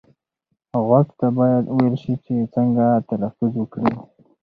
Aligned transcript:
غوږ 0.85 1.07
ته 1.19 1.27
باید 1.37 1.63
وویل 1.67 1.95
شي 2.03 2.13
چې 2.25 2.35
څنګه 2.55 2.85
تلفظ 3.09 3.51
وکړي. 3.57 3.93